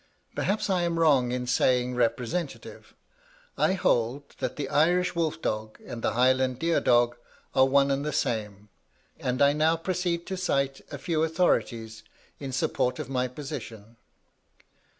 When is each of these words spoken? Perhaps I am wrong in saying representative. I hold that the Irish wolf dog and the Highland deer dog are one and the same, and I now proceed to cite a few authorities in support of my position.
Perhaps 0.35 0.67
I 0.67 0.81
am 0.81 0.97
wrong 0.99 1.31
in 1.31 1.45
saying 1.45 1.93
representative. 1.93 2.95
I 3.55 3.73
hold 3.73 4.29
that 4.39 4.55
the 4.55 4.67
Irish 4.67 5.13
wolf 5.13 5.39
dog 5.43 5.77
and 5.85 6.01
the 6.01 6.13
Highland 6.13 6.57
deer 6.57 6.79
dog 6.81 7.17
are 7.53 7.67
one 7.67 7.91
and 7.91 8.03
the 8.03 8.11
same, 8.11 8.69
and 9.19 9.43
I 9.43 9.53
now 9.53 9.77
proceed 9.77 10.25
to 10.25 10.37
cite 10.37 10.81
a 10.91 10.97
few 10.97 11.21
authorities 11.23 12.01
in 12.39 12.51
support 12.51 12.97
of 12.97 13.09
my 13.09 13.27
position. 13.27 13.97